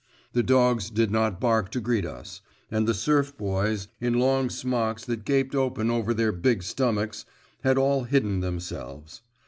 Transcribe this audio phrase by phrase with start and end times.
[0.33, 5.05] The dogs did not bark to greet us, and the serf boys, in long smocks
[5.05, 7.23] that gaped open over their big stomachs,
[7.63, 9.21] had all hidden themselves.